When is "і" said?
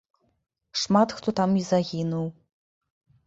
1.61-1.65